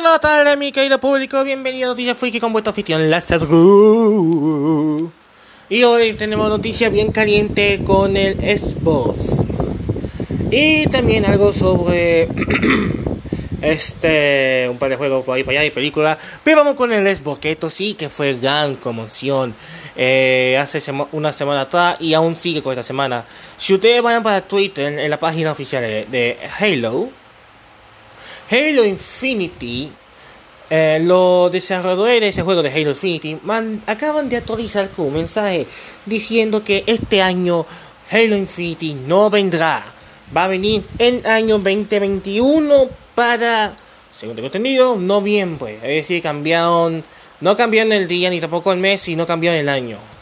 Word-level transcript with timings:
buenas 0.00 0.20
tardes, 0.20 0.58
mi 0.58 0.72
querido 0.72 0.98
público. 0.98 1.44
Bienvenidos 1.44 1.90
a 1.90 1.92
Noticias 1.92 2.18
Freaky 2.18 2.40
con 2.40 2.52
vuestro 2.52 2.72
anfitrión 2.72 3.08
Lazarus. 3.08 3.48
Y 5.68 5.84
hoy 5.84 6.14
tenemos 6.14 6.48
noticias 6.48 6.90
bien 6.90 7.12
caliente 7.12 7.80
con 7.86 8.16
el 8.16 8.34
Xbox. 8.34 9.44
Y 10.50 10.88
también 10.88 11.24
algo 11.24 11.52
sobre 11.52 12.26
este 13.62 14.66
un 14.68 14.78
par 14.78 14.90
de 14.90 14.96
juegos 14.96 15.24
por 15.24 15.36
ahí 15.36 15.44
para 15.44 15.60
allá 15.60 15.68
y 15.68 15.70
películas. 15.70 16.18
Pero 16.42 16.56
vamos 16.58 16.74
con 16.74 16.92
el 16.92 17.16
Xbox, 17.16 17.38
que 17.38 17.52
esto 17.52 17.70
sí 17.70 17.94
que 17.94 18.08
fue 18.08 18.34
gran 18.34 18.74
conmoción. 18.74 19.54
Eh, 19.94 20.58
hace 20.60 20.82
una 21.12 21.32
semana 21.32 21.60
atrás 21.60 21.98
y 22.00 22.14
aún 22.14 22.34
sigue 22.34 22.62
con 22.62 22.72
esta 22.72 22.82
semana. 22.82 23.24
Si 23.56 23.72
ustedes 23.74 24.02
van 24.02 24.24
para 24.24 24.40
Twitter 24.40 24.98
en 24.98 25.08
la 25.08 25.20
página 25.20 25.52
oficial 25.52 25.82
de 25.82 26.36
Halo 26.58 27.10
Halo 28.50 28.84
Infinity, 28.84 29.90
eh, 30.68 31.00
los 31.02 31.50
desarrolladores 31.50 32.20
de 32.20 32.28
ese 32.28 32.42
juego 32.42 32.62
de 32.62 32.70
Halo 32.70 32.90
Infinity 32.90 33.38
acaban 33.86 34.28
de 34.28 34.36
actualizar 34.36 34.90
un 34.98 35.14
mensaje 35.14 35.66
diciendo 36.04 36.62
que 36.62 36.84
este 36.86 37.22
año 37.22 37.64
Halo 38.10 38.36
Infinity 38.36 38.94
no 38.94 39.30
vendrá. 39.30 39.84
Va 40.36 40.44
a 40.44 40.48
venir 40.48 40.84
en 40.98 41.26
año 41.26 41.58
2021 41.58 42.88
para, 43.14 43.74
según 44.18 44.34
tengo 44.36 44.46
entendido, 44.46 44.96
noviembre. 44.96 45.76
Es 45.76 46.02
decir, 46.02 46.22
cambiaron, 46.22 47.04
no 47.40 47.56
cambiaron 47.56 47.92
el 47.92 48.06
día 48.06 48.30
ni 48.30 48.40
tampoco 48.40 48.72
el 48.72 48.78
mes, 48.78 49.00
sino 49.00 49.26
cambiaron 49.26 49.60
el 49.60 49.68
año. 49.68 50.13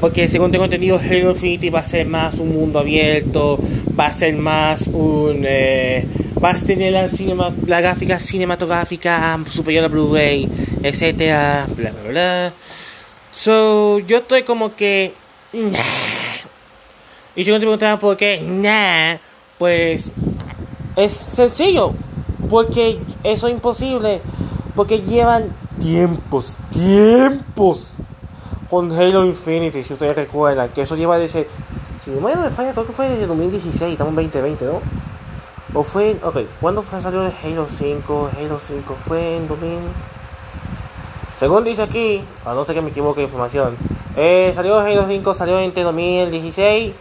Porque 0.00 0.28
según 0.28 0.52
tengo 0.52 0.64
entendido, 0.64 0.98
Halo 0.98 1.30
Infinity 1.30 1.70
va 1.70 1.80
a 1.80 1.84
ser 1.84 2.06
más 2.06 2.34
un 2.34 2.52
mundo 2.52 2.78
abierto, 2.78 3.58
va 3.98 4.06
a 4.06 4.12
ser 4.12 4.36
más 4.36 4.88
un... 4.88 5.42
Eh, 5.44 6.06
vas 6.40 6.62
a 6.62 6.66
tener 6.66 6.92
la, 6.92 7.80
gráfica 7.80 8.18
cinematográfica 8.18 9.40
superior 9.50 9.84
a 9.84 9.88
Blu-ray, 9.88 10.48
etcétera, 10.82 11.66
bla 11.74 11.90
bla 11.90 12.10
bla. 12.10 12.52
So, 13.32 13.98
yo 14.00 14.18
estoy 14.18 14.42
como 14.42 14.74
que. 14.74 15.12
Y 17.34 17.44
si 17.44 17.50
no 17.50 17.56
te 17.56 17.60
preguntaban 17.60 17.98
por 17.98 18.16
qué, 18.16 18.40
nah, 18.40 19.16
pues 19.58 20.04
es 20.96 21.12
sencillo. 21.12 21.92
Porque 22.48 22.98
eso 23.24 23.48
es 23.48 23.52
imposible. 23.52 24.20
Porque 24.74 25.00
llevan 25.00 25.50
tiempos, 25.80 26.58
tiempos 26.70 27.95
con 28.68 28.92
Halo 28.92 29.24
Infinity, 29.24 29.84
si 29.84 29.92
ustedes 29.92 30.16
recuerdan. 30.16 30.68
Que 30.70 30.82
eso 30.82 30.96
lleva 30.96 31.18
desde. 31.18 31.46
Si 32.04 32.10
no 32.10 32.20
me 32.20 32.50
falla, 32.50 32.72
creo 32.72 32.86
que 32.86 32.92
fue 32.92 33.08
desde 33.08 33.26
2016, 33.26 33.92
estamos 33.92 34.10
en 34.10 34.16
2020, 34.16 34.64
¿no? 34.64 34.80
O 35.74 35.82
fue, 35.82 36.16
ok, 36.22 36.38
¿cuándo 36.60 36.82
fue, 36.82 37.00
salió 37.00 37.20
Halo 37.20 37.66
5? 37.68 38.30
Halo 38.38 38.58
5 38.58 38.96
fue 39.06 39.36
en 39.36 39.48
2000. 39.48 39.78
Según 41.38 41.64
dice 41.64 41.82
aquí, 41.82 42.22
a 42.44 42.54
no 42.54 42.64
ser 42.64 42.76
que 42.76 42.82
me 42.82 42.90
equivoque 42.90 43.20
de 43.20 43.24
información, 43.26 43.76
eh, 44.16 44.52
salió 44.54 44.78
Halo 44.78 45.06
5, 45.08 45.34
salió 45.34 45.58
entre 45.58 45.82
2016. 45.82 46.94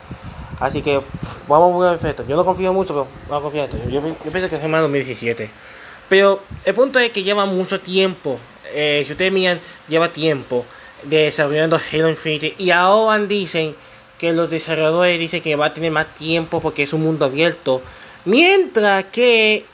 Así 0.60 0.82
que 0.82 1.02
vamos 1.48 1.86
a 1.86 1.92
ver 1.92 2.06
esto. 2.06 2.26
Yo 2.28 2.36
no 2.36 2.44
confío 2.44 2.74
mucho, 2.74 3.08
pero 3.30 3.38
a 3.38 3.42
confiar 3.42 3.70
en 3.70 3.76
esto. 3.76 3.90
Yo, 3.90 4.02
yo 4.02 4.32
pienso 4.32 4.50
que 4.50 4.58
fue 4.58 4.68
más 4.68 4.82
2017. 4.82 5.50
Pero 6.10 6.40
el 6.64 6.74
punto 6.74 6.98
es 7.00 7.12
que 7.12 7.24
lleva 7.24 7.46
mucho 7.46 7.80
tiempo. 7.80 8.40
Eh, 8.74 9.04
si 9.06 9.12
ustedes 9.12 9.32
miran, 9.32 9.60
lleva 9.88 10.10
tiempo 10.10 10.66
desarrollando 11.10 11.80
Halo 11.92 12.10
Infinity. 12.10 12.56
Y 12.58 12.72
ahora 12.72 13.20
dicen 13.20 13.76
que 14.18 14.34
los 14.34 14.50
desarrolladores 14.50 15.20
dicen 15.20 15.42
que 15.42 15.56
va 15.56 15.68
a 15.68 15.74
tener 15.74 15.92
más 15.92 16.14
tiempo 16.16 16.62
porque 16.62 16.84
es 16.84 16.94
un 16.94 17.04
mundo 17.04 17.26
abierto. 17.26 17.82
Mientras 18.26 19.06
que 19.06 19.66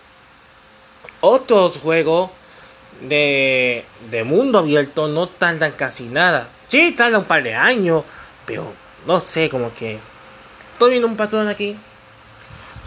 otros 1.22 1.78
juegos 1.78 2.32
de, 3.02 3.86
de 4.10 4.23
mundo 4.23 4.60
abierto 4.60 5.08
no 5.08 5.28
tardan 5.28 5.72
casi 5.73 6.06
nada. 6.06 6.50
Sí, 6.70 6.92
tardan 6.92 7.22
un 7.22 7.26
par 7.26 7.44
de 7.44 7.56
años, 7.56 8.04
pero 8.45 8.73
no 9.05 9.20
sé, 9.20 9.50
como 9.50 9.73
que... 9.73 10.00
Estoy 10.73 10.92
viendo 10.92 11.08
un 11.08 11.17
patrón 11.17 11.48
aquí. 11.48 11.76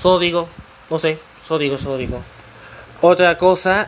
Solo 0.01 0.19
digo, 0.19 0.49
no 0.91 0.99
sé, 0.99 1.19
solo 1.47 1.61
digo, 1.61 1.79
solo 1.79 1.97
digo. 1.97 2.21
Otra 3.01 3.39
cosa, 3.39 3.87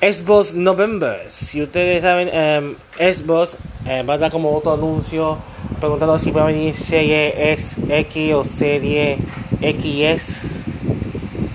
Xbox 0.00 0.54
November. 0.54 1.26
Si 1.28 1.60
ustedes 1.60 2.02
saben, 2.02 2.28
um, 2.28 2.74
Xbox 2.98 3.58
eh, 3.84 4.02
va 4.04 4.14
a 4.14 4.18
dar 4.18 4.30
como 4.30 4.54
otro 4.54 4.74
anuncio 4.74 5.38
preguntando 5.80 6.18
si 6.18 6.30
va 6.30 6.42
a 6.42 6.46
venir 6.46 6.74
serie 6.74 7.52
X 7.52 8.34
o 8.34 8.44
serie 8.44 9.18
XS. 9.60 10.58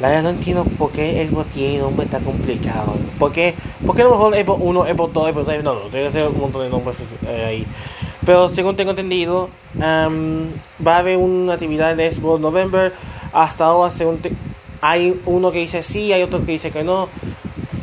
La 0.01 0.09
verdad 0.09 0.23
no 0.23 0.29
entiendo 0.31 0.65
por 0.77 0.91
qué 0.91 1.25
Xbox 1.25 1.49
tiene 1.53 1.77
nombre 1.77 2.05
tan 2.07 2.23
complicado. 2.25 2.95
¿Por 3.17 3.31
qué, 3.31 3.53
¿Por 3.85 3.95
qué 3.95 4.01
a 4.01 4.05
lo 4.05 4.11
mejor 4.11 4.35
Xbox 4.35 4.61
1, 4.61 4.85
Xbox 4.87 5.13
2, 5.13 5.31
Xbox 5.31 5.45
3? 5.45 5.63
No, 5.63 5.73
no, 5.75 5.89
debe 5.89 6.11
ser 6.11 6.27
un 6.27 6.39
montón 6.39 6.63
de 6.63 6.69
nombres 6.69 6.97
eh, 7.25 7.45
ahí. 7.45 7.65
Pero 8.25 8.49
según 8.49 8.75
tengo 8.75 8.91
entendido, 8.91 9.49
um, 9.75 10.47
va 10.85 10.95
a 10.95 10.99
haber 10.99 11.15
una 11.17 11.53
actividad 11.53 11.95
de 11.95 12.11
Xbox 12.11 12.41
November. 12.41 12.93
Hasta 13.31 13.65
ahora, 13.65 13.91
según 13.91 14.19
hay 14.81 15.17
uno 15.25 15.49
que 15.51 15.59
dice 15.59 15.81
sí, 15.81 16.11
hay 16.11 16.23
otro 16.23 16.45
que 16.45 16.51
dice 16.51 16.71
que 16.71 16.83
no. 16.83 17.07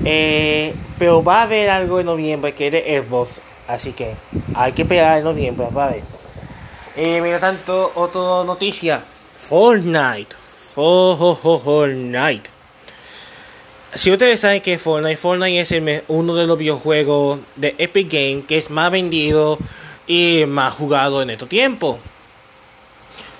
Eh, 0.04 0.74
pero 0.98 1.22
va 1.22 1.40
a 1.40 1.42
haber 1.42 1.70
algo 1.70 2.00
en 2.00 2.06
noviembre 2.06 2.54
que 2.54 2.66
es 2.66 2.72
de 2.72 3.02
Xbox. 3.02 3.40
Así 3.68 3.92
que 3.92 4.14
hay 4.54 4.72
que 4.72 4.82
esperar 4.82 5.18
en 5.18 5.24
noviembre, 5.24 5.66
va 5.76 5.86
a 5.86 5.90
ver. 5.90 6.02
Eh, 6.96 7.20
mientras 7.20 7.40
tanto, 7.40 7.92
otra 7.94 8.44
noticia. 8.44 9.02
Fortnite. 9.42 10.34
Fortnite. 10.74 12.50
Si 13.94 14.10
ustedes 14.12 14.40
saben 14.40 14.62
que 14.62 14.78
Fortnite, 14.78 15.16
Fortnite 15.16 15.60
es 15.60 16.02
uno 16.08 16.34
de 16.34 16.46
los 16.46 16.56
videojuegos 16.56 17.40
de 17.56 17.74
Epic 17.78 18.12
Games 18.12 18.44
que 18.46 18.58
es 18.58 18.70
más 18.70 18.90
vendido 18.90 19.58
y 20.06 20.44
más 20.46 20.74
jugado 20.74 21.22
en 21.22 21.30
estos 21.30 21.48
tiempos. 21.48 21.98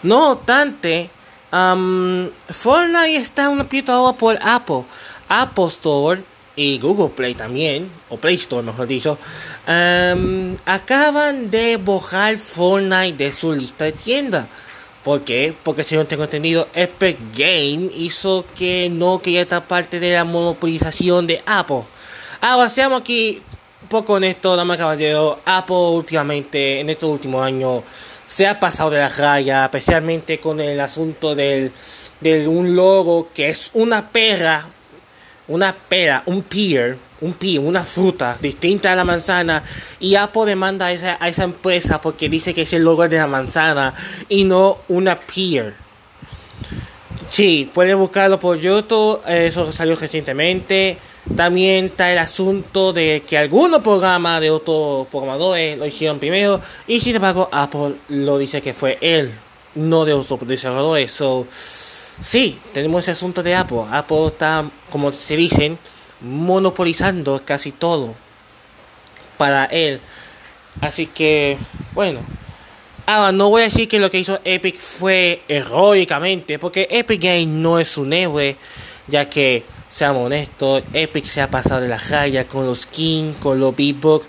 No 0.02 0.32
obstante, 0.32 1.10
Fortnite 1.50 3.16
está 3.16 3.48
un 3.48 3.58
poquito 3.58 4.14
por 4.18 4.38
Apple. 4.42 4.84
Apple 5.28 5.66
Store 5.66 6.22
y 6.60 6.78
Google 6.78 7.08
Play 7.08 7.34
también, 7.34 7.90
o 8.10 8.18
Play 8.18 8.34
Store 8.34 8.62
mejor 8.62 8.86
dicho, 8.86 9.16
acaban 10.66 11.50
de 11.50 11.78
bojar 11.78 12.36
Fortnite 12.36 13.16
de 13.24 13.32
su 13.32 13.54
lista 13.54 13.86
de 13.86 13.92
tiendas. 13.92 14.46
¿Por 15.02 15.22
qué? 15.22 15.54
Porque 15.62 15.84
si 15.84 15.94
no 15.96 16.04
tengo 16.04 16.24
entendido, 16.24 16.68
Epic 16.74 17.16
Game 17.34 17.90
hizo 17.96 18.44
que 18.58 18.90
no 18.90 19.22
quería 19.22 19.40
esta 19.40 19.62
parte 19.62 19.98
de 19.98 20.12
la 20.12 20.24
monopolización 20.24 21.26
de 21.26 21.42
Apple. 21.46 21.84
Avancemos 22.42 23.00
aquí 23.00 23.40
un 23.80 23.88
poco 23.88 24.18
en 24.18 24.24
esto, 24.24 24.54
dama 24.54 24.76
caballero. 24.76 25.40
Apple 25.46 25.74
últimamente, 25.76 26.80
en 26.80 26.90
estos 26.90 27.08
últimos 27.08 27.42
años, 27.42 27.84
se 28.28 28.46
ha 28.46 28.60
pasado 28.60 28.90
de 28.90 28.98
la 28.98 29.08
raya, 29.08 29.64
especialmente 29.64 30.38
con 30.38 30.60
el 30.60 30.78
asunto 30.78 31.34
del, 31.34 31.72
de 32.20 32.46
un 32.46 32.76
logo 32.76 33.30
que 33.32 33.48
es 33.48 33.70
una 33.72 34.10
perra, 34.10 34.68
una 35.50 35.74
pera, 35.74 36.22
un 36.26 36.42
pear 36.42 36.96
un 37.20 37.34
pi, 37.34 37.58
una 37.58 37.84
fruta 37.84 38.36
distinta 38.40 38.92
a 38.92 38.96
la 38.96 39.04
manzana 39.04 39.62
y 39.98 40.14
Apple 40.14 40.46
demanda 40.46 40.86
a 40.86 40.92
esa, 40.92 41.18
a 41.20 41.28
esa 41.28 41.44
empresa 41.44 42.00
porque 42.00 42.28
dice 42.28 42.54
que 42.54 42.62
es 42.62 42.72
el 42.72 42.82
logo 42.82 43.06
de 43.06 43.18
la 43.18 43.26
manzana 43.26 43.94
y 44.28 44.44
no 44.44 44.78
una 44.88 45.18
pear. 45.18 45.74
Sí, 47.30 47.70
pueden 47.72 47.98
buscarlo 47.98 48.40
por 48.40 48.58
YouTube, 48.58 49.20
eso 49.28 49.70
salió 49.70 49.94
recientemente. 49.96 50.98
También 51.36 51.86
está 51.86 52.10
el 52.10 52.18
asunto 52.18 52.92
de 52.92 53.22
que 53.26 53.38
algunos 53.38 53.80
programas 53.82 54.40
de 54.40 54.50
otros 54.50 55.06
programadores 55.08 55.78
lo 55.78 55.86
hicieron 55.86 56.18
primero 56.18 56.60
y 56.88 57.00
sin 57.00 57.14
embargo 57.14 57.48
Apple 57.52 57.94
lo 58.08 58.38
dice 58.38 58.62
que 58.62 58.74
fue 58.74 58.98
él, 59.00 59.30
no 59.74 60.04
de 60.04 60.14
otros 60.14 60.40
desarrolladores. 60.48 61.12
So, 61.12 61.46
sí, 62.20 62.58
tenemos 62.72 63.02
ese 63.02 63.12
asunto 63.12 63.42
de 63.42 63.54
Apple. 63.54 63.82
Apple 63.90 64.26
está, 64.26 64.68
como 64.90 65.12
se 65.12 65.36
dicen, 65.36 65.78
monopolizando 66.20 67.42
casi 67.44 67.72
todo 67.72 68.14
para 69.36 69.64
él. 69.66 70.00
Así 70.80 71.06
que, 71.06 71.58
bueno. 71.92 72.20
Ahora, 73.06 73.32
no 73.32 73.48
voy 73.48 73.62
a 73.62 73.64
decir 73.64 73.88
que 73.88 73.98
lo 73.98 74.10
que 74.10 74.20
hizo 74.20 74.38
Epic 74.44 74.78
fue 74.78 75.42
heroicamente, 75.48 76.60
porque 76.60 76.86
Epic 76.90 77.20
Game 77.20 77.46
no 77.46 77.80
es 77.80 77.96
un 77.96 78.12
héroe, 78.12 78.56
ya 79.08 79.28
que, 79.28 79.64
seamos 79.90 80.26
honestos, 80.26 80.84
Epic 80.92 81.24
se 81.24 81.40
ha 81.40 81.50
pasado 81.50 81.80
de 81.80 81.88
la 81.88 81.98
raya 81.98 82.46
con 82.46 82.66
los 82.66 82.82
skins, 82.82 83.36
con 83.38 83.58
los 83.58 83.74
beatbox, 83.74 84.26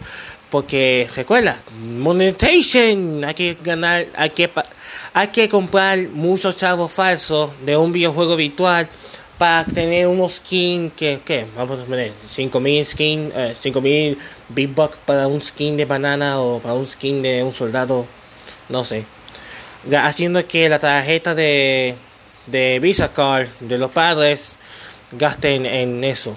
porque 0.50 1.08
recuerda, 1.16 1.62
monetization, 2.00 3.24
hay 3.24 3.34
que 3.36 3.58
ganar, 3.64 4.08
hay 4.16 4.32
que, 4.32 4.50
hay 5.14 5.28
que 5.28 5.50
comprar 5.50 5.98
muchos 6.10 6.56
chavos 6.56 6.92
falsos 6.92 7.52
de 7.66 7.76
un 7.76 7.92
videojuego 7.92 8.36
virtual 8.36 8.88
para 9.38 9.66
tener 9.66 10.08
unos 10.08 10.34
skin 10.34 10.92
que, 10.92 11.20
¿qué? 11.26 11.46
Vamos 11.56 11.80
a 11.80 11.84
poner 11.84 12.14
5000 12.30 12.86
skin, 12.86 13.32
eh, 13.36 13.56
5000 13.60 14.18
big 14.50 14.70
bucks 14.70 14.98
para 15.06 15.28
un 15.28 15.42
skin 15.42 15.76
de 15.76 15.86
banana 15.86 16.40
o 16.40 16.60
para 16.60 16.76
un 16.76 16.86
skin 16.86 17.22
de 17.22 17.44
un 17.44 17.52
soldado, 17.52 18.06
no 18.70 18.86
sé. 18.86 19.04
Haciendo 19.92 20.46
que 20.48 20.70
la 20.70 20.78
tarjeta 20.78 21.34
de, 21.34 21.96
de 22.46 22.80
Visa 22.80 23.12
Card 23.12 23.48
de 23.60 23.80
los 23.80 23.90
padres 23.92 24.58
gasten 25.12 25.66
en 25.66 26.04
eso. 26.04 26.36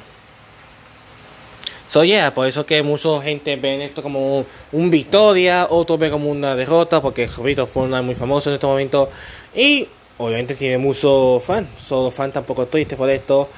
So 1.94 2.02
yeah, 2.02 2.34
por 2.34 2.48
eso 2.48 2.66
que 2.66 2.82
mucha 2.82 3.22
gente 3.22 3.54
ven 3.54 3.80
esto 3.80 4.02
como 4.02 4.44
un, 4.72 4.90
victoria, 4.90 5.68
otros 5.70 5.96
ven 5.96 6.10
como 6.10 6.28
una 6.28 6.56
derrota, 6.56 7.00
porque 7.00 7.28
repito, 7.28 7.68
Fortnite 7.68 8.02
muy 8.02 8.16
famoso 8.16 8.50
en 8.50 8.54
este 8.54 8.66
momento. 8.66 9.08
Y 9.54 9.86
obviamente 10.18 10.56
tiene 10.56 10.76
muchos 10.76 11.40
fans, 11.44 11.68
solo 11.78 12.10
fans 12.10 12.32
tampoco 12.32 12.66
tristes 12.66 12.98
por 12.98 13.08
esto. 13.08 13.48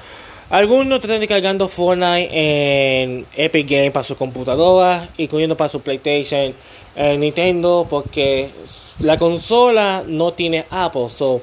Algunos 0.51 0.99
están 0.99 1.19
descargando 1.19 1.67
Fortnite 1.67 2.29
en 2.31 3.25
Epic 3.35 3.67
Games 3.67 3.89
para 3.89 4.03
su 4.03 4.15
computadora, 4.15 5.09
incluyendo 5.17 5.57
para 5.57 5.69
su 5.69 5.81
PlayStation, 5.81 6.53
eh, 6.95 7.17
Nintendo, 7.17 7.87
porque 7.89 8.51
la 8.99 9.17
consola 9.17 10.03
no 10.05 10.33
tiene 10.33 10.67
Apple. 10.69 11.09
So, 11.09 11.41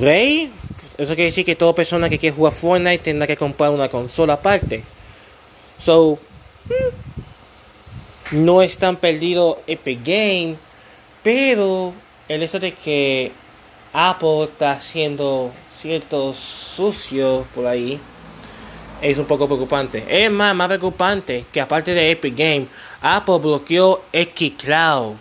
Rey, 0.00 0.50
eso 0.98 1.14
quiere 1.14 1.26
decir 1.26 1.44
que 1.44 1.54
toda 1.54 1.72
persona 1.72 2.08
que 2.08 2.18
quiere 2.18 2.34
jugar 2.34 2.52
Fortnite 2.52 2.98
tendrá 2.98 3.28
que 3.28 3.36
comprar 3.36 3.70
una 3.70 3.88
consola 3.88 4.32
aparte. 4.32 4.97
So, 5.78 6.18
hmm, 6.68 8.36
no 8.44 8.62
es 8.62 8.78
tan 8.78 8.96
perdido 8.96 9.60
Epic 9.66 10.00
Game, 10.04 10.56
pero 11.22 11.94
el 12.28 12.42
hecho 12.42 12.60
de 12.60 12.72
que 12.72 13.32
Apple 13.92 14.44
está 14.44 14.72
haciendo 14.72 15.52
cierto 15.72 16.34
sucio 16.34 17.46
por 17.54 17.66
ahí 17.66 18.00
es 19.00 19.16
un 19.16 19.24
poco 19.24 19.46
preocupante. 19.46 20.04
Es 20.08 20.30
más, 20.30 20.54
más 20.54 20.68
preocupante 20.68 21.44
que 21.52 21.60
aparte 21.60 21.94
de 21.94 22.10
Epic 22.10 22.36
Game, 22.36 22.66
Apple 23.00 23.38
bloqueó 23.38 24.02
xCloud, 24.12 25.14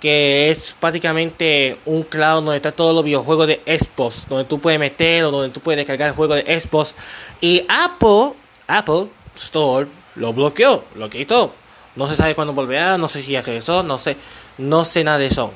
que 0.00 0.50
es 0.50 0.74
prácticamente 0.80 1.76
un 1.86 2.02
cloud 2.02 2.42
donde 2.42 2.56
está 2.56 2.72
todos 2.72 2.94
los 2.94 3.04
videojuegos 3.04 3.46
de 3.46 3.60
Xbox, 3.64 4.26
donde 4.28 4.44
tú 4.44 4.58
puedes 4.58 4.80
meter 4.80 5.24
o 5.24 5.30
donde 5.30 5.50
tú 5.50 5.60
puedes 5.60 5.78
descargar 5.78 6.08
el 6.08 6.14
juego 6.14 6.34
de 6.34 6.60
Xbox. 6.60 6.94
Y 7.40 7.64
Apple, 7.68 8.32
Apple 8.66 9.06
Store 9.36 9.86
lo 10.16 10.32
bloqueó, 10.32 10.84
lo 10.96 11.08
quitó. 11.08 11.52
No 11.96 12.08
se 12.08 12.16
sabe 12.16 12.34
cuándo 12.34 12.52
volverá, 12.52 12.96
no 12.98 13.08
sé 13.08 13.22
si 13.22 13.38
regresó, 13.38 13.82
no 13.82 13.98
sé, 13.98 14.16
no 14.58 14.84
sé 14.84 15.04
nada 15.04 15.18
de 15.18 15.26
eso. 15.26 15.52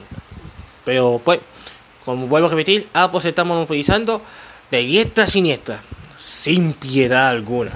Pero 0.85 1.21
pues, 1.25 1.41
como 2.05 2.27
vuelvo 2.27 2.49
a 2.49 2.51
repetir, 2.51 2.89
Apple 2.93 3.21
se 3.21 3.31
está 3.31 3.45
monopolizando 3.45 4.21
de 4.71 4.79
diestra 4.79 5.25
a 5.25 5.27
siniestra, 5.27 5.81
sin 6.19 6.75
piedad 6.75 7.29
alguna. 7.29 7.73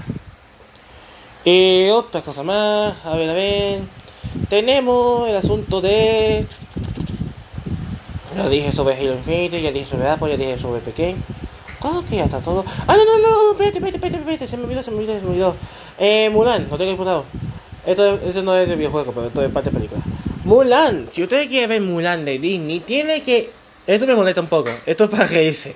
Y 1.45 1.89
otra 1.89 2.21
cosa 2.21 2.43
más, 2.43 2.95
a 3.05 3.17
ver, 3.17 3.31
a 3.31 3.33
ver. 3.33 3.81
Tenemos 4.49 5.29
el 5.29 5.37
asunto 5.37 5.81
de. 5.81 6.47
Ya 8.37 8.49
dije 8.49 8.73
sobre 8.73 8.95
Halo 8.95 9.15
Infinite, 9.15 9.61
ya 9.61 9.73
dije 9.73 9.87
sobre 9.87 10.09
Apple, 10.09 10.31
ya 10.31 10.37
dije 10.37 10.59
sobre 10.59 10.81
Pequeño. 10.81 11.17
Todo 11.81 12.05
que 12.07 12.17
ya 12.17 12.25
está 12.25 12.41
todo. 12.41 12.65
Ah, 12.87 12.97
no, 12.97 13.05
no, 13.05 13.19
no, 13.19 13.51
espérate, 13.53 13.79
espérate, 13.79 13.97
espérate, 13.97 14.19
espérate, 14.19 14.47
se 14.47 14.57
me 14.57 14.65
olvidó, 14.65 14.83
se 14.83 14.91
me 14.91 14.99
olvidó, 14.99 15.15
se 15.15 15.23
me 15.23 15.31
olvidó. 15.31 15.57
Eh, 15.99 16.31
Mulan, 16.31 16.69
no 16.71 16.77
tengo 16.77 16.91
disputado. 16.91 17.25
Esto, 17.87 18.15
esto 18.17 18.43
no 18.43 18.57
es 18.57 18.69
de 18.69 18.77
videojuego, 18.77 19.13
pero 19.13 19.27
esto 19.29 19.43
es 19.43 19.51
parte 19.51 19.71
de 19.71 19.77
película. 19.77 20.03
Mulan, 20.45 21.09
si 21.13 21.23
ustedes 21.23 21.49
quieren 21.49 21.71
ver 21.71 21.81
Mulan 21.81 22.25
de 22.25 22.39
Disney, 22.39 22.81
tiene 22.81 23.23
que. 23.23 23.51
Esto 23.87 24.07
me 24.07 24.15
molesta 24.15 24.41
un 24.41 24.49
poco, 24.49 24.71
esto 24.85 25.05
es 25.05 25.11
para 25.11 25.27
reírse. 25.27 25.75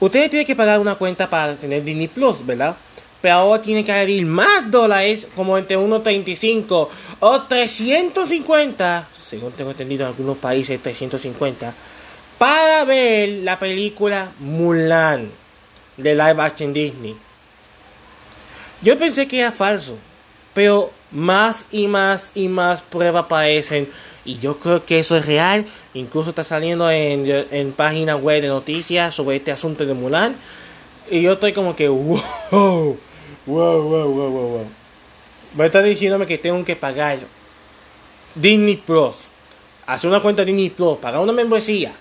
Ustedes 0.00 0.30
tienen 0.30 0.46
que 0.46 0.56
pagar 0.56 0.80
una 0.80 0.94
cuenta 0.94 1.28
para 1.28 1.54
tener 1.56 1.84
Disney 1.84 2.08
Plus, 2.08 2.44
¿verdad? 2.44 2.74
Pero 3.20 3.34
ahora 3.34 3.60
tienen 3.60 3.84
que 3.84 3.92
añadir 3.92 4.24
más 4.24 4.70
dólares, 4.70 5.26
como 5.36 5.58
entre 5.58 5.76
1.35 5.76 6.88
o 7.20 7.42
350, 7.42 9.08
según 9.14 9.52
tengo 9.52 9.70
entendido 9.70 10.04
en 10.04 10.08
algunos 10.08 10.38
países 10.38 10.82
350, 10.82 11.74
para 12.40 12.84
ver 12.86 13.42
la 13.42 13.58
película 13.58 14.32
Mulan 14.38 15.30
de 15.98 16.14
live 16.14 16.40
action 16.40 16.72
Disney. 16.72 17.14
Yo 18.80 18.96
pensé 18.96 19.28
que 19.28 19.40
era 19.40 19.52
falso, 19.52 19.98
pero 20.54 20.90
más 21.10 21.66
y 21.70 21.86
más 21.86 22.32
y 22.34 22.48
más 22.48 22.80
pruebas 22.80 23.24
aparecen 23.24 23.90
y 24.24 24.38
yo 24.38 24.58
creo 24.58 24.86
que 24.86 25.00
eso 25.00 25.18
es 25.18 25.26
real. 25.26 25.66
Incluso 25.92 26.30
está 26.30 26.42
saliendo 26.42 26.90
en, 26.90 27.26
en 27.50 27.72
páginas 27.72 28.18
web 28.18 28.40
de 28.40 28.48
noticias 28.48 29.14
sobre 29.14 29.36
este 29.36 29.52
asunto 29.52 29.84
de 29.84 29.92
Mulan. 29.92 30.34
Y 31.10 31.20
yo 31.20 31.34
estoy 31.34 31.52
como 31.52 31.76
que, 31.76 31.88
wow, 31.88 32.22
wow, 32.50 32.98
wow, 33.44 33.82
wow, 33.82 34.08
wow, 34.08 34.30
wow. 34.30 34.66
Me 35.54 35.66
están 35.66 35.84
diciéndome 35.84 36.24
que 36.24 36.38
tengo 36.38 36.64
que 36.64 36.74
pagar 36.74 37.18
Disney 38.34 38.76
Plus. 38.76 39.28
Hacer 39.84 40.08
una 40.08 40.22
cuenta 40.22 40.42
de 40.42 40.52
Disney 40.52 40.70
Plus, 40.70 40.96
pagar 40.96 41.20
una 41.20 41.34
membresía. 41.34 41.92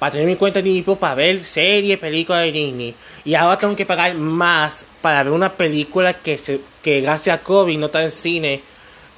Para 0.00 0.12
tener 0.12 0.26
mi 0.26 0.34
cuenta 0.34 0.60
de 0.60 0.70
Disney 0.70 0.96
para 0.96 1.14
ver 1.14 1.44
series, 1.44 1.98
películas 1.98 2.42
de 2.42 2.52
Disney. 2.52 2.94
Y 3.24 3.34
ahora 3.34 3.56
tengo 3.56 3.76
que 3.76 3.86
pagar 3.86 4.14
más 4.14 4.84
para 5.00 5.22
ver 5.22 5.32
una 5.32 5.52
película 5.52 6.14
que, 6.14 6.36
se, 6.36 6.60
que 6.82 7.02
gracias 7.02 7.38
a 7.38 7.42
COVID 7.42 7.78
no 7.78 7.86
está 7.86 8.02
en 8.02 8.10
cine. 8.10 8.62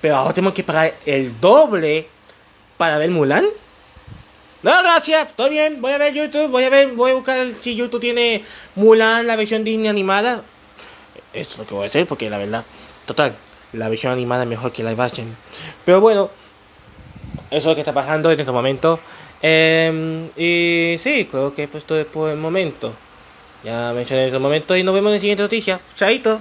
Pero 0.01 0.17
ahora 0.17 0.35
tengo 0.35 0.53
que 0.53 0.65
pagar 0.65 0.95
el 1.07 1.41
doble 1.41 2.09
para 2.77 2.99
ver 2.99 3.11
Mulan. 3.11 3.47
No, 4.63 4.73
gracias, 4.83 5.29
estoy 5.29 5.51
bien, 5.51 5.81
voy 5.81 5.93
a 5.93 5.99
ver 5.99 6.13
YouTube, 6.13 6.49
voy 6.49 6.65
a 6.65 6.71
ver, 6.71 6.93
voy 6.93 7.13
a 7.13 7.15
buscar 7.15 7.39
si 7.61 7.75
YouTube 7.75 8.01
tiene 8.01 8.45
Mulan, 8.75 9.27
la 9.27 9.37
versión 9.37 9.65
Disney 9.65 9.89
animada. 9.89 10.43
Eso 11.33 11.53
es 11.53 11.59
lo 11.59 11.67
que 11.67 11.75
voy 11.75 11.85
a 11.85 11.87
hacer, 11.87 12.07
porque 12.07 12.29
la 12.29 12.39
verdad, 12.39 12.65
total, 13.07 13.35
la 13.73 13.89
versión 13.89 14.13
animada 14.13 14.43
es 14.43 14.49
mejor 14.49 14.73
que 14.73 14.83
la 14.83 14.91
action. 14.91 15.35
Pero 15.85 16.01
bueno, 16.01 16.31
eso 17.51 17.59
es 17.59 17.65
lo 17.67 17.75
que 17.75 17.81
está 17.81 17.93
pasando 17.93 18.31
en 18.31 18.39
este 18.39 18.53
momento. 18.53 19.01
Eh, 19.43 20.29
y 20.37 20.99
sí, 20.99 21.27
creo 21.31 21.55
que 21.55 21.69
pues 21.69 21.85
todo 21.85 22.01
es 22.01 22.07
por 22.07 22.31
el 22.31 22.39
momento. 22.39 22.93
Ya 23.65 23.93
mencioné 23.93 24.23
en 24.23 24.29
este 24.29 24.39
momento 24.39 24.77
y 24.77 24.83
nos 24.83 24.95
vemos 24.95 25.11
en 25.11 25.15
la 25.15 25.21
siguiente 25.21 25.43
noticia. 25.43 25.81
Chaito. 25.95 26.41